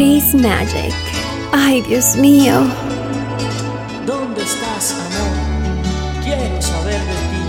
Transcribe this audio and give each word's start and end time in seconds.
Chris 0.00 0.32
Magic. 0.32 0.94
Ay, 1.52 1.82
Dios 1.82 2.16
mío. 2.16 2.54
¿Dónde 4.06 4.42
estás, 4.42 4.94
amor? 4.94 6.24
Quiero 6.24 6.62
saber 6.62 7.02
de 7.10 7.18
ti. 7.28 7.42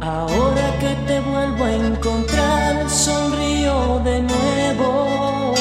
Ahora 0.00 0.78
que 0.80 0.96
te 1.06 1.20
vuelvo 1.20 1.62
a 1.62 1.72
encontrar, 1.74 2.88
sonrío 2.88 4.00
de 4.02 4.22
nuevo. 4.22 5.52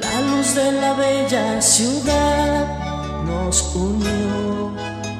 La 0.00 0.20
luz 0.22 0.56
de 0.56 0.72
la 0.72 0.94
bella 0.94 1.62
ciudad 1.62 2.66
nos 3.24 3.76
unió 3.76 4.47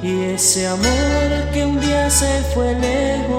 y 0.02 0.24
ese 0.34 0.66
amor 0.66 1.50
que 1.52 1.64
un 1.64 1.80
día 1.80 2.08
se 2.10 2.42
fue 2.54 2.74
lejos. 2.74 3.38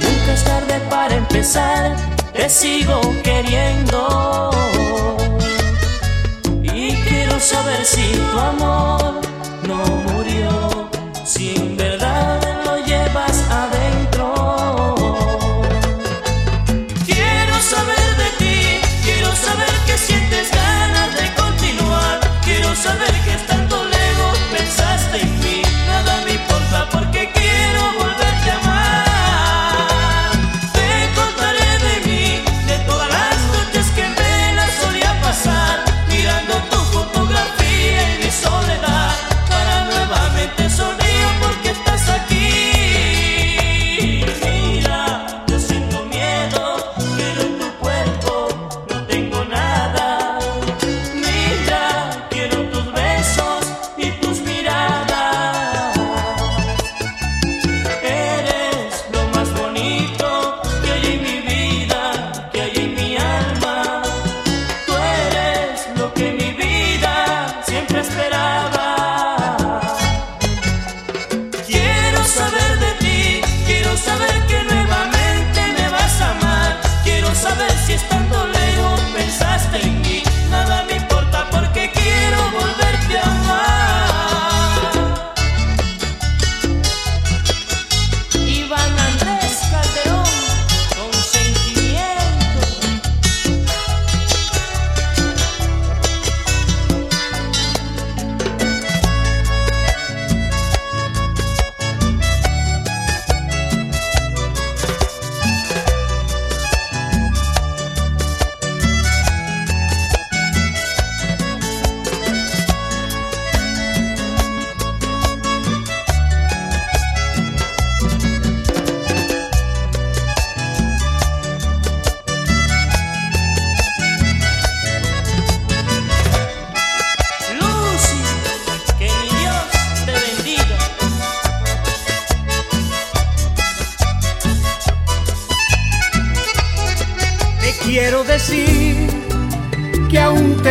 Nunca 0.00 0.32
es 0.34 0.44
tarde 0.44 0.80
para 0.90 1.14
empezar, 1.14 1.96
te 2.32 2.48
sigo 2.48 3.00
queriendo. 3.22 4.50
Y 6.62 6.94
quiero 7.08 7.38
saber 7.38 7.84
si 7.84 8.12
tu 8.12 8.38
amor 8.38 9.20
no 9.66 9.84
murió, 10.12 10.90
si 11.24 11.54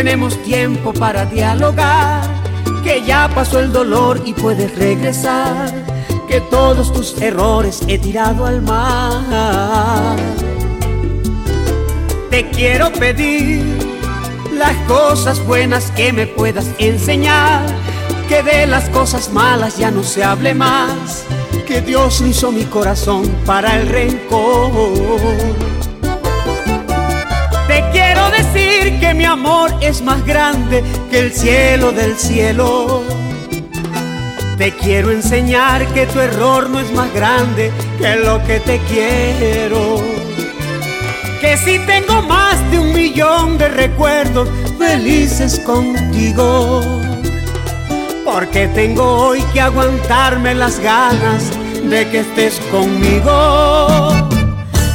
tenemos 0.06 0.40
tiempo 0.44 0.92
para 0.92 1.26
dialogar, 1.26 2.22
que 2.84 3.02
ya 3.04 3.28
pasó 3.34 3.58
el 3.58 3.72
dolor 3.72 4.22
y 4.24 4.34
puedes 4.34 4.72
regresar, 4.78 5.68
que 6.28 6.40
todos 6.42 6.92
tus 6.92 7.20
errores 7.20 7.80
he 7.88 7.98
tirado 7.98 8.46
al 8.46 8.62
mar. 8.62 10.16
Te 12.30 12.48
quiero 12.50 12.92
pedir 12.92 13.64
las 14.52 14.76
cosas 14.86 15.44
buenas 15.44 15.90
que 15.90 16.12
me 16.12 16.28
puedas 16.28 16.68
enseñar, 16.78 17.66
que 18.28 18.44
de 18.44 18.68
las 18.68 18.88
cosas 18.90 19.32
malas 19.32 19.76
ya 19.76 19.90
no 19.90 20.04
se 20.04 20.22
hable 20.22 20.54
más, 20.54 21.24
que 21.66 21.80
Dios 21.80 22.20
hizo 22.20 22.52
mi 22.52 22.62
corazón 22.66 23.28
para 23.44 23.80
el 23.80 23.88
rencor. 23.88 24.70
Te 27.66 27.84
quiero 27.90 28.15
que 29.00 29.14
mi 29.14 29.24
amor 29.24 29.72
es 29.80 30.02
más 30.02 30.24
grande 30.24 30.82
que 31.10 31.18
el 31.20 31.32
cielo 31.32 31.92
del 31.92 32.16
cielo. 32.16 33.02
Te 34.58 34.72
quiero 34.72 35.10
enseñar 35.10 35.86
que 35.92 36.06
tu 36.06 36.18
error 36.20 36.70
no 36.70 36.80
es 36.80 36.90
más 36.92 37.12
grande 37.12 37.70
que 37.98 38.16
lo 38.16 38.42
que 38.44 38.60
te 38.60 38.78
quiero. 38.88 40.00
Que 41.40 41.56
si 41.58 41.78
tengo 41.80 42.22
más 42.22 42.58
de 42.70 42.78
un 42.78 42.92
millón 42.92 43.58
de 43.58 43.68
recuerdos 43.68 44.48
felices 44.78 45.60
contigo. 45.60 46.80
Porque 48.24 48.68
tengo 48.68 49.04
hoy 49.04 49.42
que 49.52 49.60
aguantarme 49.60 50.54
las 50.54 50.80
ganas 50.80 51.50
de 51.84 52.08
que 52.08 52.20
estés 52.20 52.58
conmigo. 52.70 54.08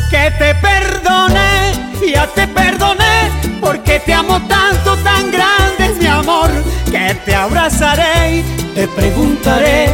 Que 0.10 0.32
te 0.38 0.56
perdone, 0.56 1.72
ya 2.14 2.28
te 2.28 2.48
perdoné, 2.48 3.30
porque 3.72 4.00
te 4.00 4.14
amo 4.14 4.38
tanto, 4.48 4.98
tan 4.98 5.32
grande 5.32 5.86
es 5.86 5.98
mi 5.98 6.08
amor, 6.08 6.50
que 6.92 7.16
te 7.26 7.34
abrazaré 7.34 8.40
y 8.40 8.42
te 8.76 8.86
preguntaré 8.90 9.88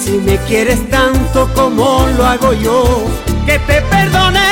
si 0.00 0.12
me 0.12 0.36
quieres 0.46 0.88
tanto 0.90 1.52
como 1.52 2.06
lo 2.16 2.24
hago 2.24 2.52
yo. 2.52 2.84
Que 3.44 3.58
te 3.58 3.82
perdone, 3.82 4.46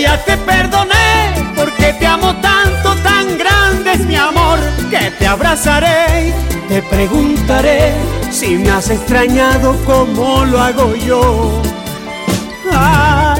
ya 0.00 0.16
te 0.24 0.38
perdoné, 0.38 1.52
porque 1.54 1.92
te 1.98 2.06
amo 2.06 2.34
tanto, 2.36 2.94
tan 3.02 3.36
grande 3.36 3.92
es 3.92 4.06
mi 4.06 4.16
amor, 4.16 4.58
que 4.90 5.10
te 5.18 5.26
abrazaré 5.26 6.28
y 6.28 6.68
te 6.68 6.80
preguntaré 6.82 7.92
si 8.30 8.56
me 8.56 8.70
has 8.70 8.88
extrañado 8.88 9.76
como 9.84 10.46
lo 10.46 10.62
hago 10.62 10.94
yo. 10.96 11.60
Ay, 12.72 13.31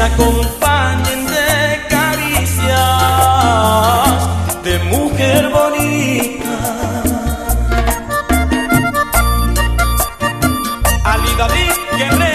acompañen 0.00 1.26
de 1.26 1.86
caricias 1.88 2.68
de 4.64 4.78
mujer 4.90 5.50
bonita? 5.50 6.56
Ali 11.04 11.34
David 11.36 11.72
Guerrero, 11.98 12.29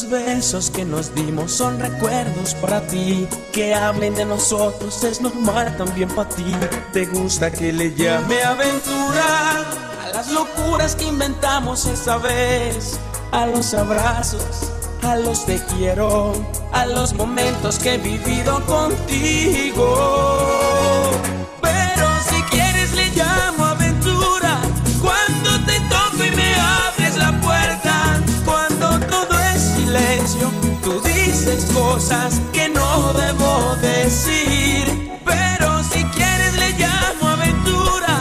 Los 0.00 0.10
besos 0.10 0.70
que 0.70 0.84
nos 0.84 1.12
dimos 1.12 1.50
son 1.50 1.80
recuerdos 1.80 2.54
para 2.54 2.86
ti. 2.86 3.26
Que 3.52 3.74
hablen 3.74 4.14
de 4.14 4.24
nosotros 4.24 5.02
es 5.02 5.20
normal 5.20 5.76
también 5.76 6.08
para 6.10 6.28
ti. 6.28 6.54
Te 6.92 7.04
gusta 7.06 7.50
que 7.50 7.72
le 7.72 7.92
llame 7.92 8.40
aventura 8.44 9.64
a 10.04 10.08
las 10.14 10.30
locuras 10.30 10.94
que 10.94 11.06
inventamos 11.06 11.84
esa 11.86 12.16
vez. 12.18 13.00
A 13.32 13.46
los 13.46 13.74
abrazos, 13.74 14.70
a 15.02 15.16
los 15.16 15.44
te 15.44 15.60
quiero, 15.64 16.32
a 16.72 16.86
los 16.86 17.14
momentos 17.14 17.80
que 17.80 17.94
he 17.94 17.98
vivido 17.98 18.64
contigo. 18.66 19.90
Pero 21.60 22.06
si 22.30 22.40
quieres 22.42 22.94
le 22.94 23.08
llamo 23.16 23.67
cosas 31.88 32.40
que 32.52 32.68
no 32.68 33.12
debo 33.14 33.76
decir. 33.76 34.84
Pero 35.24 35.82
si 35.84 36.04
quieres 36.16 36.52
le 36.62 36.70
llamo 36.82 37.24
aventura 37.36 38.14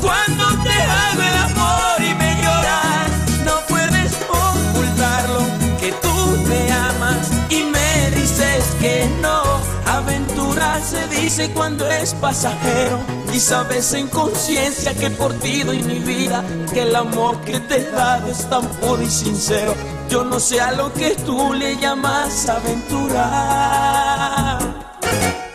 cuando 0.00 0.44
te 0.66 0.76
hago 0.98 1.22
el 1.30 1.36
amor 1.50 1.96
y 2.10 2.14
me 2.22 2.30
lloras. 2.42 3.10
No 3.48 3.54
puedes 3.68 4.12
ocultarlo 4.44 5.40
que 5.80 5.90
tú 6.04 6.16
me 6.48 6.72
amas 6.72 7.24
y 7.48 7.62
me 7.76 8.10
dices 8.18 8.64
que 8.80 9.08
no. 9.20 9.42
Aventura 9.86 10.80
se 10.80 11.06
dice 11.08 11.50
cuando 11.50 11.88
es 11.90 12.14
pasajero 12.14 12.98
y 13.32 13.38
sabes 13.38 13.92
en 13.92 14.08
conciencia 14.08 14.94
que 14.94 15.10
por 15.10 15.32
ti 15.34 15.62
doy 15.62 15.82
mi 15.82 15.98
vida, 16.00 16.42
que 16.72 16.82
el 16.82 16.96
amor 16.96 17.40
que 17.42 17.60
te 17.60 17.76
he 17.76 17.90
dado 17.90 18.30
es 18.30 18.48
tan 18.48 18.66
puro 18.80 19.02
y 19.02 19.10
sincero. 19.10 19.91
Yo 20.12 20.22
no 20.24 20.38
sé 20.38 20.60
a 20.60 20.72
lo 20.72 20.92
que 20.92 21.16
tú 21.24 21.54
le 21.54 21.78
llamas 21.78 22.46
aventura. 22.46 24.58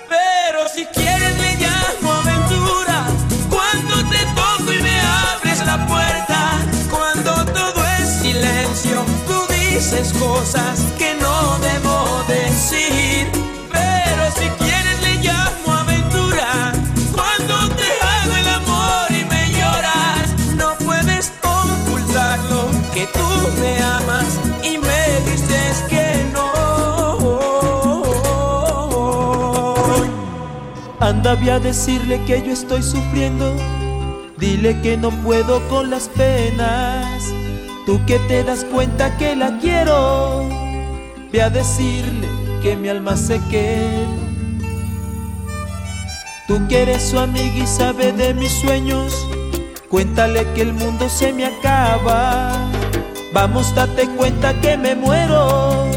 Pero 0.10 0.68
si 0.74 0.84
quieres 0.88 1.40
le 1.40 1.58
llamo 1.58 2.12
aventura 2.12 3.06
Cuando 3.52 3.98
te 4.10 4.26
toco 4.34 4.74
y 4.74 4.82
me 4.82 5.00
abres 5.00 5.64
la 5.64 5.86
puerta 5.86 6.66
Cuando 6.90 7.46
todo 7.54 7.86
es 8.00 8.10
silencio 8.22 9.06
Tú 9.28 9.46
dices 9.54 10.12
cosas 10.14 10.80
que 10.98 11.14
no 11.14 11.17
Anda, 31.28 31.44
ve 31.44 31.52
a 31.52 31.60
decirle 31.60 32.24
que 32.26 32.42
yo 32.42 32.54
estoy 32.54 32.82
sufriendo. 32.82 33.54
Dile 34.38 34.80
que 34.82 34.96
no 34.96 35.12
puedo 35.24 35.60
con 35.68 35.90
las 35.90 36.08
penas. 36.08 37.22
Tú 37.86 38.00
que 38.06 38.18
te 38.30 38.46
das 38.46 38.64
cuenta 38.64 39.18
que 39.18 39.36
la 39.36 39.58
quiero. 39.60 40.48
Ve 41.30 41.42
a 41.42 41.50
decirle 41.50 42.30
que 42.62 42.78
mi 42.78 42.88
alma 42.88 43.18
se 43.18 43.42
quema. 43.50 44.16
Tú 46.48 46.66
que 46.70 46.84
eres 46.84 47.04
su 47.04 47.20
amiga 47.20 47.58
y 47.58 47.68
sabe 47.68 48.14
de 48.14 48.34
mis 48.34 48.54
sueños. 48.54 49.28
Cuéntale 49.90 50.46
que 50.54 50.62
el 50.62 50.72
mundo 50.72 51.10
se 51.10 51.34
me 51.34 51.46
acaba. 51.46 52.54
Vamos, 53.34 53.76
date 53.76 54.08
cuenta 54.16 54.54
que 54.62 54.78
me 54.78 54.96
muero. 54.96 55.90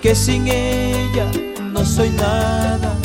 Que 0.00 0.14
sin 0.14 0.46
ella 0.46 1.26
no 1.60 1.84
soy 1.84 2.08
nada. 2.08 2.96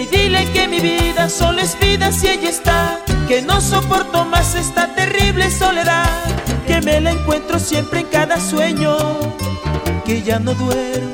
Y 0.00 0.06
dile 0.06 0.44
que 0.52 0.68
mi 0.68 0.78
vida 0.78 1.28
solo 1.28 1.60
es 1.60 1.76
vida 1.80 2.12
si 2.12 2.28
ella 2.28 2.50
está, 2.50 3.00
que 3.26 3.42
no 3.42 3.60
soporto 3.60 4.24
más 4.24 4.54
esta 4.54 4.94
terrible 4.94 5.50
soledad, 5.50 6.08
que 6.68 6.80
me 6.82 7.00
la 7.00 7.10
encuentro 7.10 7.58
siempre 7.58 8.00
en 8.00 8.06
cada 8.06 8.38
sueño, 8.38 8.96
que 10.04 10.22
ya 10.22 10.38
no 10.38 10.54
duermo, 10.54 11.10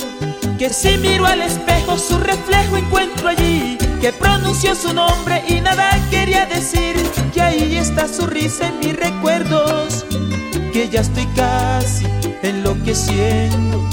que 0.59 0.69
si 0.69 0.99
miro 0.99 1.25
al 1.25 1.41
espejo 1.41 1.97
su 1.97 2.19
reflejo 2.19 2.77
encuentro 2.77 3.29
allí, 3.29 3.79
que 4.03 4.13
pronunció 4.13 4.75
su 4.75 4.93
nombre 4.93 5.43
y 5.49 5.63
nada 5.63 5.89
quería 6.11 6.45
decir, 6.45 6.95
que 7.33 7.41
ahí 7.41 7.77
está 7.77 8.07
su 8.07 8.27
risa 8.27 8.69
en 8.69 8.81
mis 8.81 8.97
recuerdos, 8.97 10.05
que 10.75 10.91
ya 10.91 11.01
estoy 11.01 11.27
casi 11.35 12.07
enloqueciendo. 12.43 13.89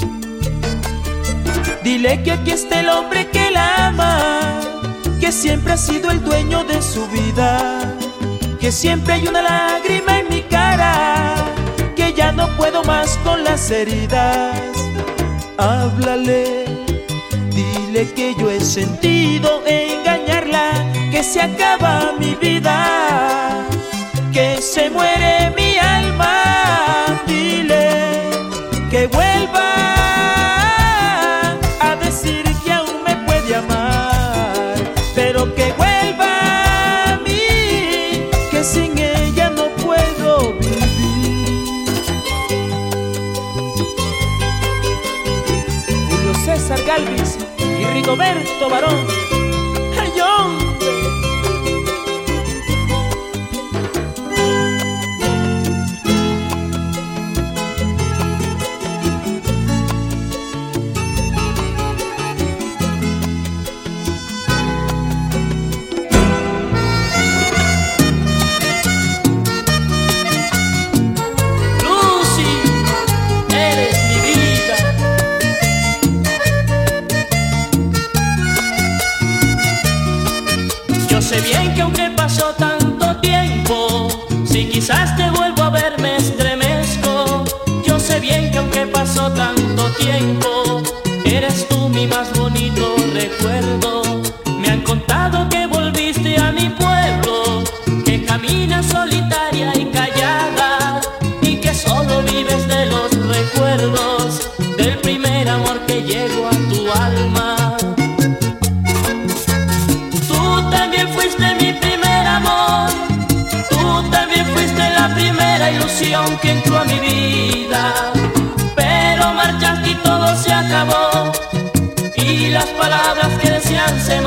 Dile 1.82 2.22
que 2.22 2.32
aquí 2.32 2.50
está 2.50 2.80
el 2.80 2.90
hombre 2.90 3.26
que 3.30 3.50
la 3.52 3.86
ama 3.86 4.71
que 5.22 5.30
siempre 5.30 5.74
ha 5.74 5.76
sido 5.76 6.10
el 6.10 6.20
dueño 6.20 6.64
de 6.64 6.82
su 6.82 7.06
vida, 7.06 7.94
que 8.58 8.72
siempre 8.72 9.12
hay 9.12 9.28
una 9.28 9.40
lágrima 9.40 10.18
en 10.18 10.28
mi 10.28 10.42
cara, 10.42 11.36
que 11.94 12.12
ya 12.12 12.32
no 12.32 12.48
puedo 12.56 12.82
más 12.82 13.18
con 13.18 13.44
las 13.44 13.70
heridas. 13.70 14.58
Háblale, 15.58 16.64
dile 17.52 18.12
que 18.16 18.34
yo 18.36 18.50
he 18.50 18.60
sentido 18.60 19.62
engañarla, 19.64 20.72
que 21.12 21.22
se 21.22 21.40
acaba 21.40 22.14
mi 22.18 22.34
vida, 22.34 23.64
que 24.32 24.60
se 24.60 24.90
muere 24.90 25.52
mi 25.56 25.78
alma. 25.78 27.22
Dile 27.28 28.28
que 28.90 29.06
vuelva 29.06 29.81
César 46.52 46.84
Galvis 46.84 47.38
y 47.58 47.84
Rigoberto 47.94 48.68
Barón. 48.68 49.06
¡Ay, 49.98 50.12
hombre! 50.20 50.71
Pasó 82.42 82.54
tanto 82.54 83.16
tiempo, 83.20 84.08
si 84.44 84.68
quizás 84.68 85.16
te 85.16 85.30
vuelvo 85.30 85.62
a 85.62 85.70
ver 85.70 86.00
me 86.00 86.16
estremezco. 86.16 87.44
Yo 87.86 88.00
sé 88.00 88.18
bien 88.18 88.50
que 88.50 88.58
aunque 88.58 88.86
pasó 88.86 89.30
tanto 89.30 89.84
tiempo, 89.92 90.61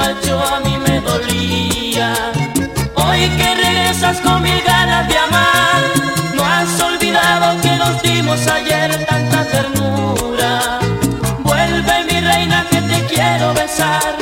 marchó 0.06 0.40
a 0.40 0.60
mí 0.60 0.78
me 0.78 1.02
dolía. 1.02 2.14
Hoy 2.94 3.22
que 3.38 3.56
regresas 3.56 4.18
con 4.22 4.42
mil 4.44 4.62
ganas 4.62 5.08
de 5.08 5.18
amar, 5.18 5.82
no 6.36 6.44
has 6.46 6.80
olvidado 6.80 7.60
que 7.62 7.76
nos 7.76 8.02
dimos 8.04 8.40
ayer 8.48 8.90
tanta 9.06 9.44
ternura. 9.46 10.80
Vuelve 11.40 11.96
mi 12.10 12.20
reina 12.20 12.68
que 12.70 12.82
te 12.82 13.00
quiero 13.14 13.54
besar. 13.54 14.16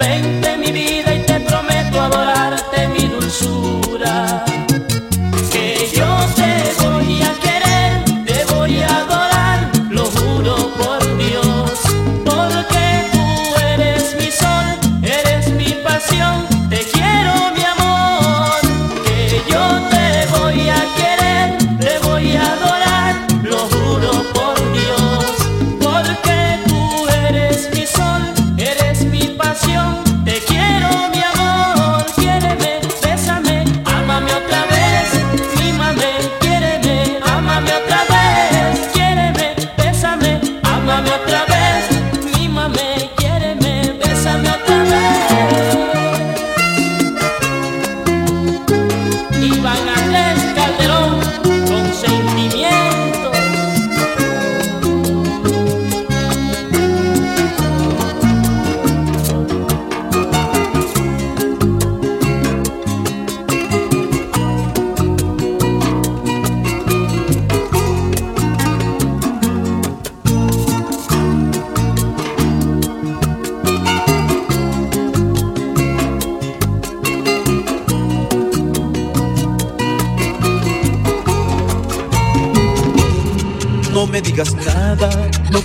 Vente 0.00 0.56
mi 0.56 0.72
vida 0.72 1.14
y 1.14 1.20
te 1.20 1.38
prometo 1.40 2.00
adorarte 2.00 2.88
mi 2.88 3.06
dulzura. 3.06 3.71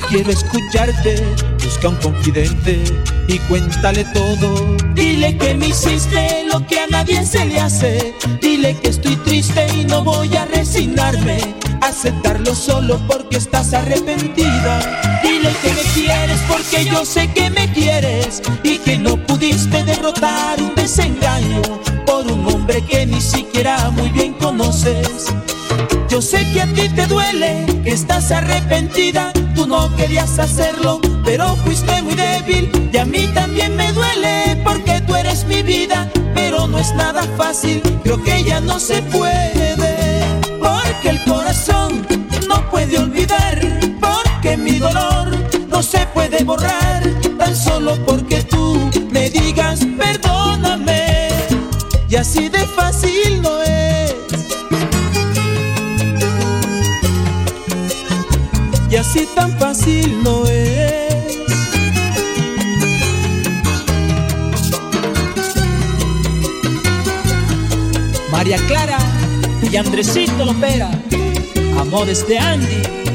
Quiero 0.09 0.31
escucharte. 0.31 1.23
Busca 1.63 1.89
un 1.89 1.95
confidente 1.97 2.81
y 3.27 3.39
cuéntale 3.39 4.05
todo. 4.05 4.75
Dile 4.93 5.37
que 5.37 5.53
me 5.55 5.67
hiciste 5.67 6.45
lo 6.51 6.65
que 6.65 6.79
a 6.79 6.87
nadie 6.87 7.25
se 7.25 7.45
le 7.45 7.59
hace. 7.59 8.13
Dile 8.41 8.75
que 8.77 8.89
estoy 8.89 9.15
triste 9.17 9.67
y 9.75 9.85
no 9.85 10.03
voy 10.03 10.35
a 10.35 10.45
resignarme. 10.45 11.37
Aceptarlo 11.81 12.55
solo 12.55 12.99
porque 13.07 13.37
estás 13.37 13.73
arrepentida. 13.73 14.79
Dile 15.21 15.51
que 15.61 15.69
me 15.69 15.81
quieres 15.93 16.39
porque 16.47 16.85
yo 16.85 17.05
sé 17.05 17.31
que 17.33 17.49
me 17.49 17.71
quieres. 17.71 18.41
Y 18.63 18.77
que 18.79 18.97
no 18.97 19.17
pudiste 19.17 19.83
derrotar 19.83 20.61
un 20.61 20.73
desengaño 20.75 21.61
por 22.05 22.25
un 22.31 22.47
hombre 22.47 22.81
que 22.81 23.05
ni 23.05 23.21
siquiera 23.21 23.89
muy 23.91 24.09
bien 24.09 24.33
conoces 24.33 25.33
sé 26.27 26.45
que 26.51 26.61
a 26.61 26.67
ti 26.73 26.89
te 26.89 27.07
duele, 27.07 27.65
que 27.85 27.91
estás 27.91 28.31
arrepentida, 28.31 29.31
tú 29.55 29.65
no 29.65 29.95
querías 29.95 30.37
hacerlo, 30.37 30.99
pero 31.23 31.55
fuiste 31.63 32.01
muy 32.01 32.15
débil. 32.15 32.89
Y 32.91 32.97
a 32.97 33.05
mí 33.05 33.27
también 33.33 33.77
me 33.77 33.93
duele 33.93 34.61
porque 34.65 34.99
tú 35.07 35.15
eres 35.15 35.45
mi 35.45 35.61
vida, 35.61 36.09
pero 36.35 36.67
no 36.67 36.79
es 36.79 36.93
nada 36.95 37.23
fácil, 37.37 37.81
creo 38.03 38.21
que 38.21 38.43
ya 38.43 38.59
no 38.59 38.77
se 38.77 39.01
puede, 39.03 39.75
porque 40.59 41.09
el 41.11 41.23
corazón 41.23 42.05
no 42.49 42.69
puede 42.71 42.97
olvidar, 42.97 43.61
porque 44.01 44.57
mi 44.57 44.79
dolor 44.79 45.31
no 45.69 45.81
se 45.81 46.05
puede 46.07 46.43
borrar, 46.43 47.03
tan 47.37 47.55
solo 47.55 47.95
porque 48.05 48.43
tú 48.43 48.91
me 49.11 49.29
digas 49.29 49.79
perdóname. 49.97 51.29
Y 52.09 52.17
así 52.17 52.49
de 52.49 52.65
fácil. 52.75 53.16
Así 59.09 59.25
tan 59.35 59.57
fácil 59.57 60.21
no 60.21 60.45
es. 60.47 61.39
María 68.31 68.57
Clara 68.67 68.97
y 69.71 69.75
Andresito 69.77 70.43
Lopera, 70.43 70.89
amores 71.79 72.27
de 72.27 72.37
Andy. 72.37 73.06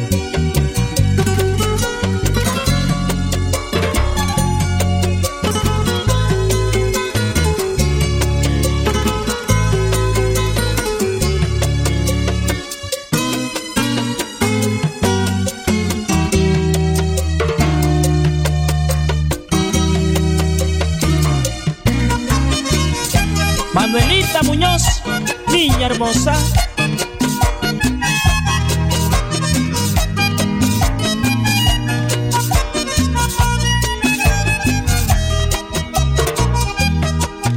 Manuelita 23.93 24.43
Muñoz, 24.45 25.03
niña 25.49 25.85
hermosa. 25.85 26.33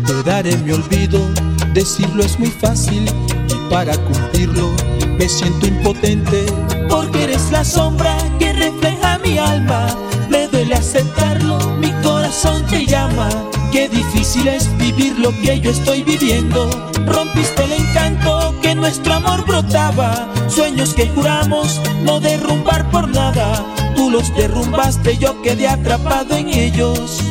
Te 0.06 0.24
daré 0.26 0.58
mi 0.58 0.72
olvido, 0.74 1.26
decirlo 1.74 2.22
es 2.26 2.38
muy 2.38 2.50
fácil 2.50 3.06
y 3.48 3.70
para 3.70 3.96
cumplirlo 3.96 4.74
me 5.18 5.30
siento 5.30 5.68
impotente 5.68 6.48
porque 6.90 7.24
eres 7.24 7.50
la 7.50 7.64
sombra 7.64 8.18
que 8.40 8.52
refleja 8.52 9.20
mi 9.20 9.38
alma. 9.38 9.88
Me 10.30 10.48
duele 10.48 10.76
aceptarlo, 10.76 11.58
mi 11.78 11.92
corazón 12.04 12.66
te 12.68 12.86
llama. 12.86 13.30
Qué 13.72 13.90
difícil 13.90 14.48
es 14.48 14.76
vivir 14.78 15.18
lo 15.20 15.32
que 15.42 15.60
yo 15.60 15.72
estoy 15.72 16.04
viviendo. 16.04 16.70
Rompiste 17.06 17.64
el 17.64 17.74
encanto 17.74 18.56
que 18.62 18.74
nuestro 18.76 19.16
amor 19.16 19.46
brotaba. 19.46 20.28
Sueños 20.48 20.94
que 20.94 21.08
juramos 21.10 21.82
no 22.04 22.20
derrumbar 22.20 22.90
por 22.90 23.08
nada. 23.10 23.64
Tú 23.96 24.10
los 24.10 24.34
derrumbaste, 24.36 25.18
yo 25.18 25.42
quedé 25.42 25.68
atrapado 25.68 26.36
en 26.36 26.50
ellos. 26.50 27.22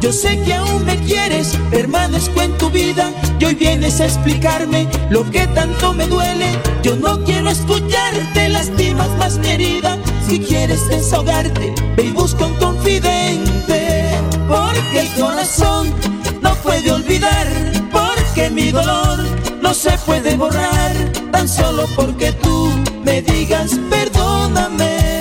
Yo 0.00 0.12
sé 0.12 0.40
que 0.42 0.54
aún 0.54 0.84
me 0.84 0.98
quieres, 1.00 1.58
permanezco 1.70 2.42
en 2.42 2.56
tu 2.58 2.70
vida 2.70 3.10
y 3.38 3.44
hoy 3.44 3.54
vienes 3.54 4.00
a 4.00 4.04
explicarme 4.04 4.86
lo 5.10 5.28
que 5.30 5.46
tanto 5.48 5.92
me 5.92 6.06
duele. 6.06 6.46
Yo 6.82 6.96
no 6.96 7.24
quiero 7.24 7.50
escucharte, 7.50 8.48
lastimas 8.48 9.08
más 9.18 9.38
mi 9.38 9.48
herida. 9.48 9.98
Si 10.28 10.40
quieres 10.40 10.88
desahogarte, 10.88 11.72
ve 11.96 12.02
y 12.02 12.10
busca 12.10 12.46
un 12.46 12.54
confidente. 12.56 14.10
Porque 14.48 15.00
el 15.00 15.08
corazón 15.14 15.94
no 16.42 16.52
puede 16.56 16.90
olvidar, 16.90 17.46
porque 17.92 18.50
mi 18.50 18.72
dolor 18.72 19.20
no 19.62 19.72
se 19.72 19.96
puede 19.98 20.34
borrar. 20.34 20.92
Tan 21.30 21.48
solo 21.48 21.84
porque 21.94 22.32
tú 22.32 22.72
me 23.04 23.22
digas 23.22 23.78
perdóname. 23.88 25.20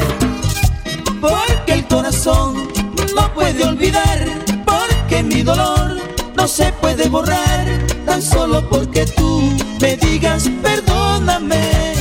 Porque 1.22 1.74
el 1.74 1.88
corazón 1.88 2.68
no 3.16 3.34
puede 3.36 3.64
olvidar, 3.64 4.26
porque 4.66 5.22
mi 5.22 5.44
dolor 5.44 5.98
no 6.36 6.48
se 6.48 6.72
puede 6.74 7.10
borrar, 7.10 7.68
tan 8.08 8.24
solo 8.24 8.68
porque 8.70 9.06
tú 9.06 9.56
me 9.80 9.98
digas 9.98 10.50
perdóname. 10.64 11.94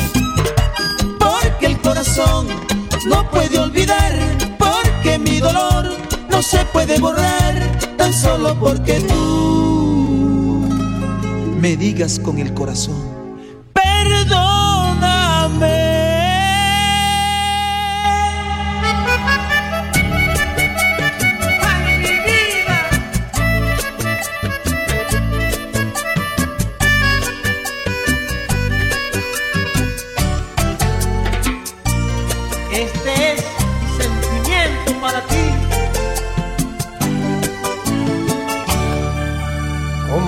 Porque 1.19 1.67
el 1.67 1.79
corazón 1.81 2.47
no 3.07 3.31
puede 3.31 3.59
olvidar, 3.59 4.13
porque 4.59 5.19
mi 5.19 5.41
dolor 5.41 5.91
no 6.31 6.43
se 6.43 6.65
puede 6.67 6.99
borrar, 6.99 7.79
tan 7.97 8.13
solo 8.13 8.59
porque 8.59 9.01
tú 9.01 10.67
me 11.61 11.77
digas 11.77 12.19
con 12.19 12.39
el 12.39 12.53
corazón. 12.55 13.24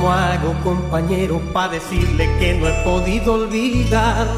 ¿Cómo 0.07 0.19
hago, 0.19 0.55
compañero, 0.63 1.41
para 1.53 1.73
decirle 1.73 2.31
que 2.39 2.55
no 2.55 2.69
he 2.69 2.85
podido 2.85 3.35
olvidar? 3.35 4.29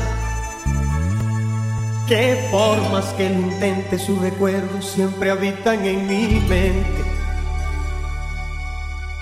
Que 2.07 2.49
por 2.51 2.81
más 2.91 3.05
que 3.19 3.29
lo 3.29 3.41
intente, 3.41 3.99
sus 3.99 4.19
recuerdos 4.19 4.87
siempre 4.87 5.31
habitan 5.31 5.85
en 5.85 6.07
mi 6.07 6.41
mente. 6.49 7.05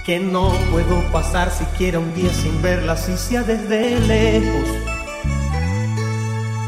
Que 0.05 0.21
no 0.21 0.53
puedo 0.71 1.03
pasar 1.11 1.51
siquiera 1.51 1.99
un 1.99 2.15
día 2.15 2.33
sin 2.33 2.63
verla, 2.63 2.97
si 2.97 3.17
sea 3.17 3.43
desde 3.43 3.99
lejos 3.99 4.69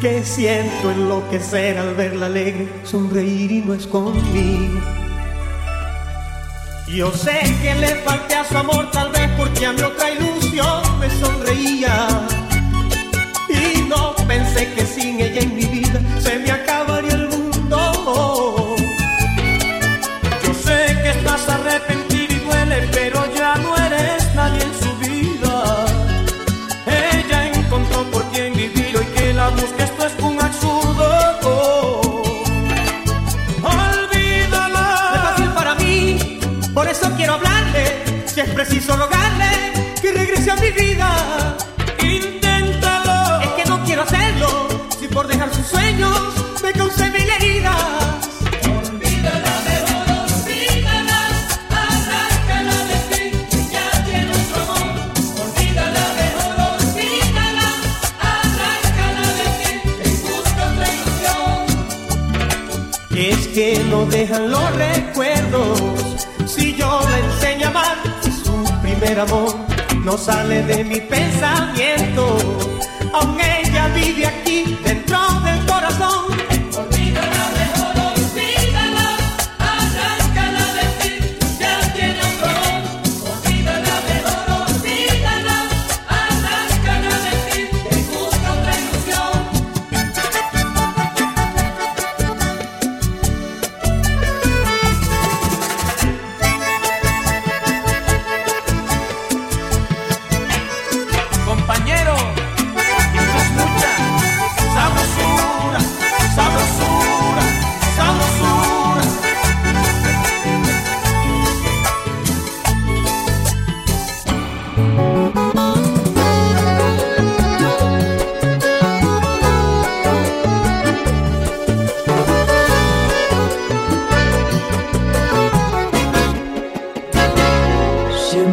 que 0.00 0.24
siento 0.24 0.90
enloquecer 0.90 1.78
al 1.78 1.94
verla 1.94 2.26
alegre, 2.26 2.68
sonreír 2.82 3.52
y 3.52 3.60
no 3.62 3.74
es. 3.74 3.88
Yo 6.90 7.12
sé 7.12 7.40
que 7.62 7.74
le 7.74 7.94
falté 7.96 8.34
a 8.34 8.44
su 8.44 8.56
amor 8.56 8.90
tal 8.90 9.10
vez 9.12 9.28
porque 9.36 9.66
a 9.66 9.72
mi 9.72 9.82
otra 9.82 10.10
ilusión 10.10 10.98
me 10.98 11.10
sonreía. 11.10 12.08
Y 13.48 13.82
no 13.82 14.16
pensé 14.26 14.72
que 14.74 14.86
sin 14.86 15.20
ella 15.20 15.42
en 15.42 15.54
mi 15.54 15.66
vida 15.66 16.00
se 16.18 16.38
me 16.38 16.50
acabaría 16.50 17.12
el 17.12 17.27
no 70.08 70.16
sale 70.16 70.62
de 70.62 70.84
mi 70.84 71.02
pensamiento. 71.02 72.37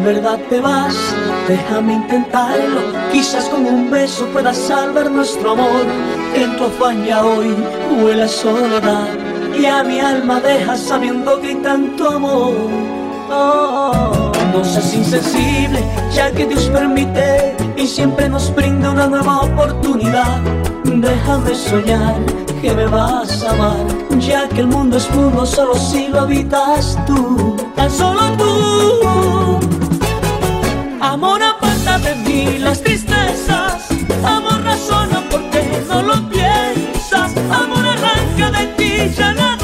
Verdad 0.06 0.38
te 0.48 0.60
vas, 0.60 0.94
déjame 1.48 1.94
intentarlo. 1.94 2.80
Quizás 3.10 3.46
con 3.46 3.66
un 3.66 3.90
beso 3.90 4.24
puedas 4.26 4.56
salvar 4.56 5.10
nuestro 5.10 5.50
amor. 5.50 5.84
En 6.32 6.56
tu 6.56 6.66
afán 6.66 7.04
ya 7.04 7.24
hoy 7.24 7.52
huele 8.00 8.28
soledad. 8.28 9.08
Y 9.58 9.66
a 9.66 9.82
mi 9.82 9.98
alma 9.98 10.38
dejas 10.40 10.78
sabiendo 10.78 11.40
que 11.40 11.48
hay 11.48 11.54
tanto 11.56 12.08
amor. 12.08 12.54
Oh, 13.28 14.30
no 14.52 14.64
seas 14.64 14.94
insensible, 14.94 15.82
ya 16.14 16.30
que 16.30 16.46
Dios 16.46 16.70
permite 16.72 17.56
y 17.76 17.84
siempre 17.84 18.28
nos 18.28 18.54
brinda 18.54 18.92
una 18.92 19.08
nueva 19.08 19.40
oportunidad. 19.40 20.40
Déjame 20.84 21.52
soñar 21.52 22.14
que 22.62 22.72
me 22.72 22.86
vas 22.86 23.42
a 23.42 23.50
amar, 23.50 23.86
ya 24.20 24.48
que 24.48 24.60
el 24.60 24.68
mundo 24.68 24.98
es 24.98 25.10
mundo 25.10 25.44
solo 25.44 25.74
si 25.74 26.06
lo 26.06 26.20
habitas 26.20 26.96
tú, 27.06 27.56
tan 27.74 27.90
solo 27.90 28.20
tú. 28.38 29.55
Amor 31.06 31.40
aparta 31.40 32.00
de 32.00 32.16
mí 32.16 32.58
las 32.58 32.82
tristezas, 32.82 33.86
amor 34.24 34.60
razona 34.64 35.22
porque 35.30 35.62
no 35.88 36.02
lo 36.02 36.28
piensas, 36.28 37.32
amor 37.48 37.86
arranca 37.86 38.50
de 38.50 38.66
ti 38.76 39.14
ya 39.16 39.32
la 39.32 39.56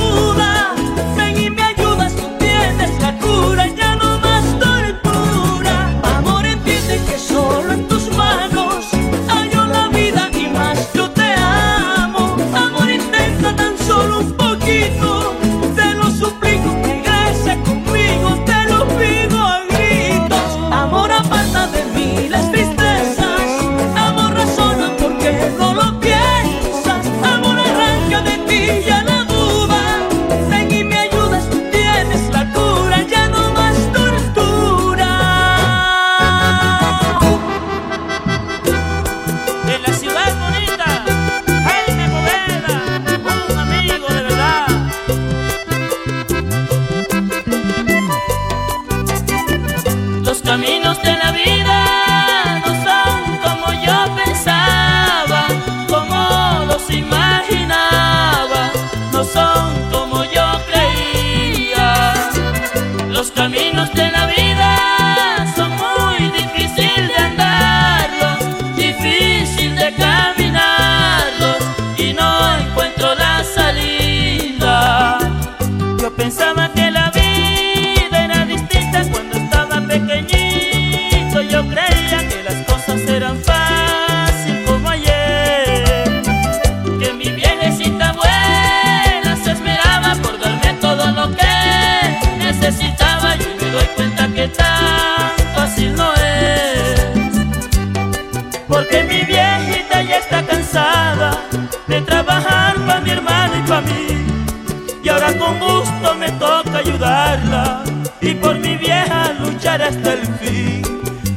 ahora 105.12 105.36
con 105.36 105.58
gusto 105.60 106.14
me 106.18 106.30
toca 106.32 106.78
ayudarla 106.78 107.82
y 108.20 108.34
por 108.34 108.58
mi 108.58 108.76
vieja 108.76 109.32
luchar 109.40 109.82
hasta 109.82 110.14
el 110.14 110.26
fin. 110.40 110.82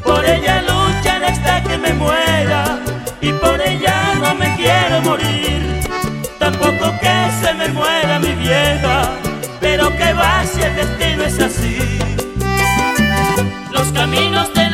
Por 0.04 0.24
ella 0.24 0.62
luchar 0.62 1.24
hasta 1.24 1.64
que 1.64 1.78
me 1.78 1.94
muera 1.94 2.80
y 3.22 3.32
por 3.34 3.60
ella 3.62 4.16
no 4.22 4.36
me 4.36 4.56
quiero 4.56 5.02
morir. 5.02 5.82
Tampoco 6.40 6.94
que 7.02 7.16
se 7.42 7.54
me 7.54 7.68
muera 7.70 8.20
mi 8.20 8.34
vieja, 8.36 9.12
pero 9.60 9.90
que 9.98 10.14
va 10.14 10.44
si 10.46 10.62
el 10.62 10.76
destino 10.76 11.24
es 11.24 11.40
así. 11.40 12.00
Los 13.72 13.92
caminos 13.92 14.54
de 14.54 14.65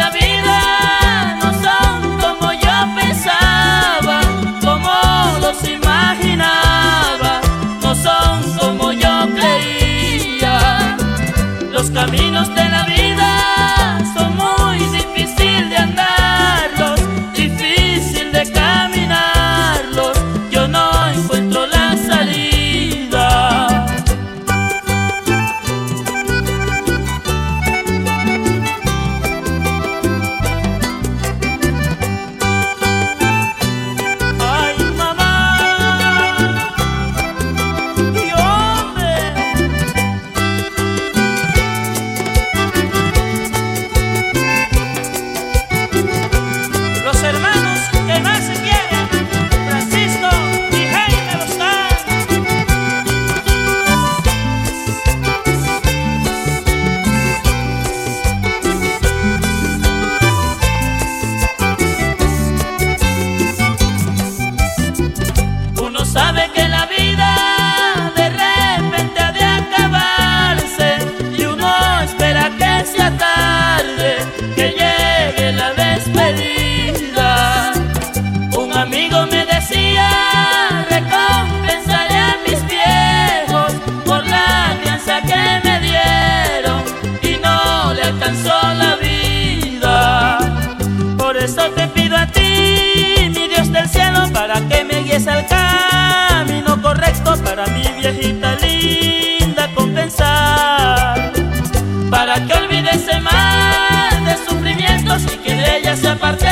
olvide 102.92 102.96
ese 102.96 103.20
mal 103.20 104.26
de 104.26 104.38
sufrimientos 104.48 105.24
y 105.34 105.38
que 105.38 105.56
de 105.56 105.78
ella 105.78 105.96
se 105.96 106.10
aparte 106.10 106.48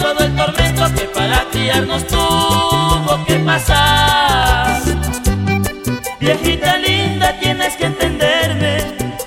todo 0.00 0.24
el 0.24 0.34
tormento 0.36 0.94
que 0.94 1.04
para 1.06 1.44
criarnos 1.50 2.06
tuvo 2.06 3.24
que 3.26 3.36
pasar. 3.36 4.80
Viejita 6.20 6.76
linda, 6.78 7.38
tienes 7.40 7.74
que 7.76 7.86
entenderme, 7.86 8.78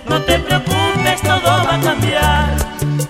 no 0.07 0.21
te 0.21 0.39
preocupes, 0.39 1.21
todo 1.21 1.41
va 1.41 1.75
a 1.75 1.79
cambiar. 1.81 2.55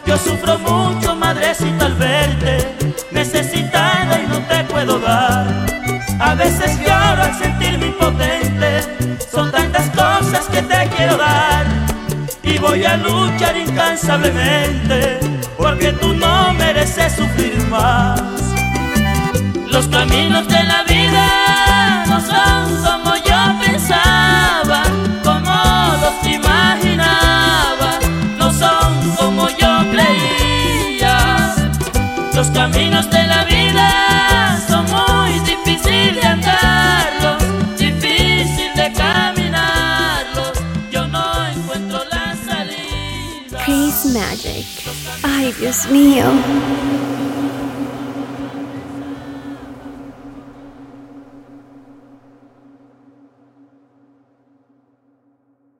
Yo 0.05 0.17
sufro 0.17 0.57
mucho, 0.59 1.15
madrecita, 1.15 1.85
al 1.85 1.93
verte, 1.95 2.75
necesitada 3.11 4.21
y 4.21 4.27
no 4.27 4.39
te 4.47 4.63
puedo 4.65 4.99
dar. 4.99 5.47
A 6.19 6.33
veces 6.35 6.79
lloro 6.79 7.23
al 7.23 7.35
porque 15.57 15.91
tú 15.93 16.13
no 16.13 16.53
mereces 16.53 17.15
sufrir 17.15 17.57
más. 17.69 18.21
Los 19.67 19.87
caminos 19.87 20.47
de 20.47 20.63
la 20.63 20.83
vida 20.83 22.05
no 22.07 22.21
son 22.21 22.83
como 22.83 23.15
yo 23.15 23.39
pensaba, 23.65 24.83
como 25.23 25.55
los 26.01 26.33
imaginaba, 26.33 27.99
no 28.37 28.53
son 28.53 29.15
como 29.17 29.49
yo 29.49 29.71
creía. 29.91 31.55
Los 32.35 32.47
caminos 32.51 33.09
de 33.09 33.25
la 33.25 33.43
vida 33.45 34.59
son 34.67 34.85
muy 34.85 35.39
difíciles 35.39 36.15
de 36.15 36.27
andarlos, 36.27 37.24
Ay, 45.45 45.53
Dios 45.59 45.87
mío. 45.91 46.25